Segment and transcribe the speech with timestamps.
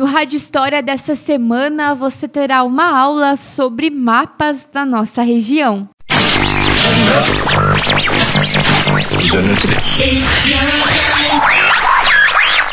[0.00, 5.90] No Rádio História dessa semana você terá uma aula sobre mapas da nossa região.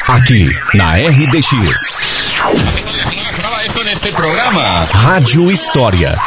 [0.07, 1.99] Aqui na RDX.
[4.93, 6.17] Rádio História.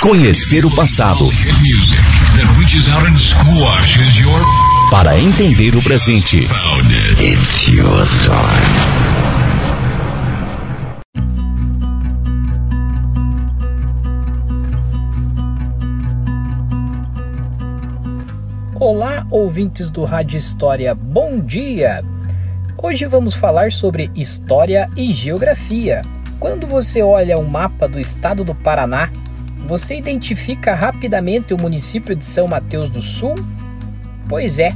[0.00, 1.28] Conhecer o passado.
[4.96, 6.46] Para entender o presente.
[18.76, 22.04] Olá, ouvintes do Rádio História, bom dia!
[22.80, 26.02] Hoje vamos falar sobre história e geografia.
[26.38, 29.10] Quando você olha o mapa do estado do Paraná,
[29.66, 33.34] você identifica rapidamente o município de São Mateus do Sul?
[34.28, 34.72] Pois é,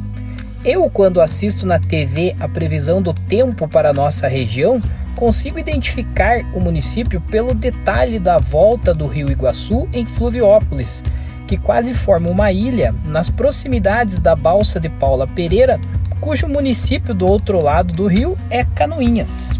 [0.65, 4.81] eu, quando assisto na TV a previsão do tempo para nossa região,
[5.17, 11.03] consigo identificar o município pelo detalhe da volta do rio Iguaçu em Fluviópolis
[11.49, 15.81] que quase forma uma ilha nas proximidades da balsa de Paula Pereira,
[16.21, 19.59] cujo município do outro lado do rio é Canoinhas.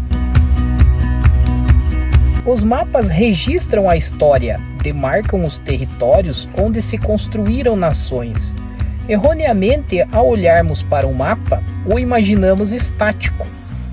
[2.45, 8.53] Os mapas registram a história, demarcam os territórios onde se construíram nações.
[9.09, 13.45] Erroneamente, ao olharmos para um mapa, o imaginamos estático,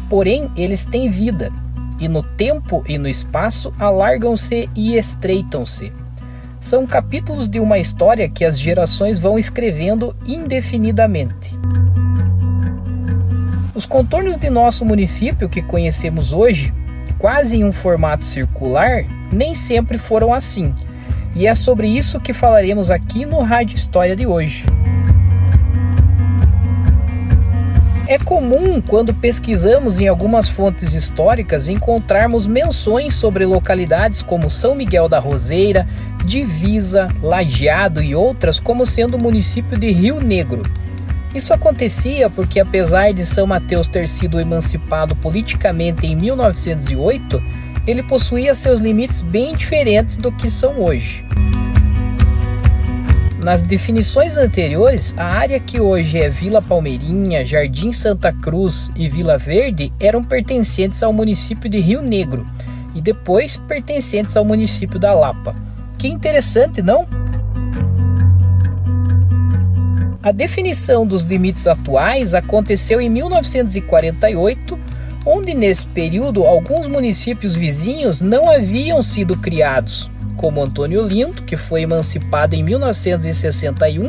[0.08, 1.50] porém eles têm vida,
[1.98, 5.90] e no tempo e no espaço alargam-se e estreitam-se
[6.66, 11.56] são capítulos de uma história que as gerações vão escrevendo indefinidamente.
[13.74, 16.74] Os contornos de nosso município que conhecemos hoje,
[17.18, 20.74] quase em um formato circular, nem sempre foram assim.
[21.36, 24.64] E é sobre isso que falaremos aqui no Rádio História de hoje.
[28.08, 35.08] É comum, quando pesquisamos em algumas fontes históricas, encontrarmos menções sobre localidades como São Miguel
[35.08, 35.88] da Roseira,
[36.24, 40.62] Divisa, Lajeado e outras como sendo o município de Rio Negro.
[41.34, 47.42] Isso acontecia porque, apesar de São Mateus ter sido emancipado politicamente em 1908,
[47.88, 51.24] ele possuía seus limites bem diferentes do que são hoje.
[53.46, 59.38] Nas definições anteriores, a área que hoje é Vila Palmeirinha, Jardim Santa Cruz e Vila
[59.38, 62.44] Verde eram pertencentes ao município de Rio Negro
[62.92, 65.54] e depois pertencentes ao município da Lapa.
[65.96, 67.06] Que interessante, não?
[70.20, 74.76] A definição dos limites atuais aconteceu em 1948,
[75.24, 81.82] onde nesse período alguns municípios vizinhos não haviam sido criados, como Antônio Lindo, que foi
[81.82, 84.08] emancipado em 1961,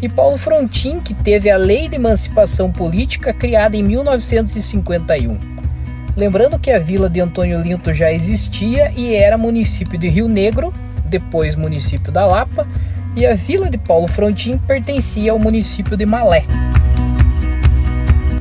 [0.00, 5.38] e Paulo Frontin, que teve a Lei de Emancipação Política criada em 1951.
[6.16, 10.72] Lembrando que a vila de Antônio Linto já existia e era município de Rio Negro,
[11.04, 12.66] depois município da Lapa,
[13.14, 16.44] e a vila de Paulo Frontin pertencia ao município de Malé.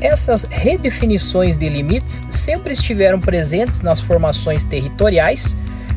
[0.01, 5.55] Essas redefinições de limites sempre estiveram presentes nas formações territoriais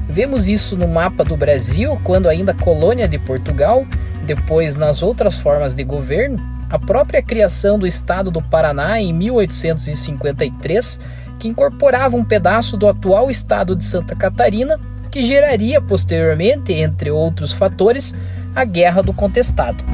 [0.09, 3.87] Vemos isso no mapa do Brasil, quando ainda colônia de Portugal,
[4.25, 11.01] depois nas outras formas de governo, a própria criação do estado do Paraná em 1853,
[11.39, 14.81] que incorporava um pedaço do atual estado de Santa Catarina,
[15.11, 18.15] que geraria posteriormente, entre outros fatores,
[18.55, 19.85] a Guerra do Contestado.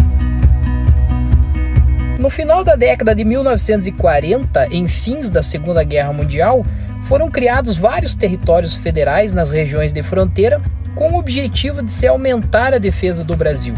[2.19, 6.65] No final da década de 1940, em fins da Segunda Guerra Mundial,
[7.05, 10.61] foram criados vários territórios federais nas regiões de fronteira
[10.95, 13.75] com o objetivo de se aumentar a defesa do Brasil.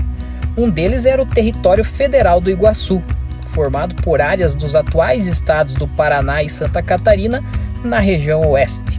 [0.56, 3.02] Um deles era o Território Federal do Iguaçu,
[3.52, 7.42] formado por áreas dos atuais estados do Paraná e Santa Catarina,
[7.82, 8.98] na região oeste.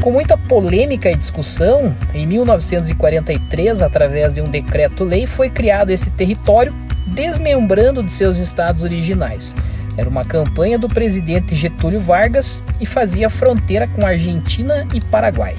[0.00, 6.74] Com muita polêmica e discussão, em 1943, através de um decreto-lei, foi criado esse território,
[7.06, 9.54] desmembrando de seus estados originais.
[9.96, 15.54] Era uma campanha do presidente Getúlio Vargas e fazia fronteira com Argentina e Paraguai.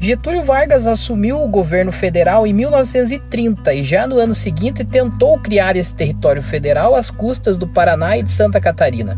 [0.00, 5.76] Getúlio Vargas assumiu o governo federal em 1930 e já no ano seguinte tentou criar
[5.76, 9.16] esse território federal às custas do Paraná e de Santa Catarina.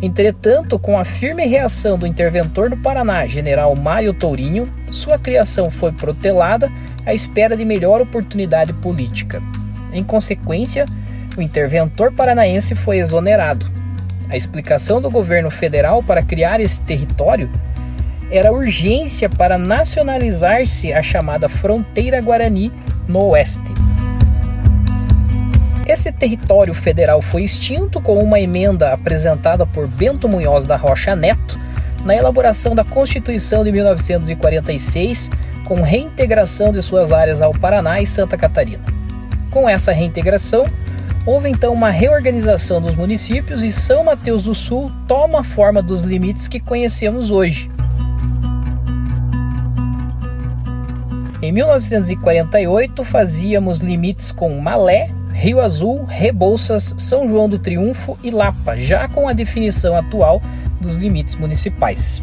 [0.00, 5.90] Entretanto, com a firme reação do interventor do Paraná, general Mário Tourinho, sua criação foi
[5.90, 6.70] protelada
[7.04, 9.42] à espera de melhor oportunidade política.
[9.92, 10.86] Em consequência,
[11.36, 13.66] o interventor paranaense foi exonerado.
[14.30, 17.50] A explicação do governo federal para criar esse território
[18.30, 22.72] era urgência para nacionalizar-se a chamada fronteira guarani
[23.06, 23.74] no oeste.
[25.86, 31.60] Esse território federal foi extinto com uma emenda apresentada por Bento Munhoz da Rocha Neto
[32.04, 35.30] na elaboração da Constituição de 1946,
[35.64, 39.01] com reintegração de suas áreas ao Paraná e Santa Catarina.
[39.52, 40.64] Com essa reintegração,
[41.26, 46.02] houve então uma reorganização dos municípios e São Mateus do Sul toma a forma dos
[46.02, 47.70] limites que conhecemos hoje.
[51.42, 58.74] Em 1948, fazíamos limites com Malé, Rio Azul, Rebouças, São João do Triunfo e Lapa,
[58.78, 60.40] já com a definição atual
[60.80, 62.22] dos limites municipais.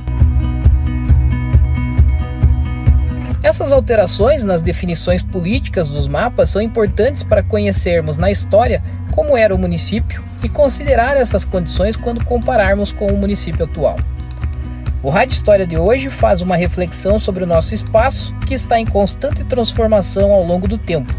[3.42, 9.56] Essas alterações nas definições políticas dos mapas são importantes para conhecermos na história como era
[9.56, 13.96] o município e considerar essas condições quando compararmos com o município atual.
[15.02, 18.86] O Rádio História de hoje faz uma reflexão sobre o nosso espaço, que está em
[18.86, 21.14] constante transformação ao longo do tempo,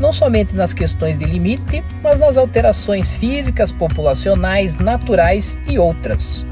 [0.00, 6.46] não somente nas questões de limite, mas nas alterações físicas, populacionais, naturais e outras.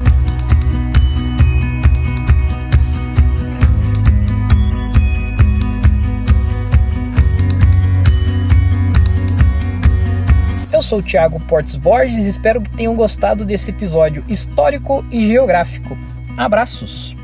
[10.85, 15.97] Sou o Thiago Portes Borges e espero que tenham gostado desse episódio histórico e geográfico.
[16.37, 17.15] Abraços!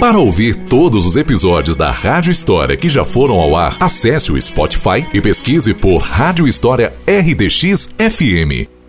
[0.00, 4.42] Para ouvir todos os episódios da Rádio História que já foram ao ar, acesse o
[4.42, 8.79] Spotify e pesquise por Rádio História RDX FM.